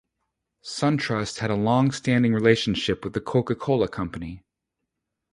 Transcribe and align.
SunTrust 0.63 1.37
had 1.41 1.51
a 1.51 1.55
long-standing 1.55 2.33
relationship 2.33 3.03
with 3.03 3.13
The 3.13 3.21
Coca-Cola 3.21 3.87
Company. 3.87 4.41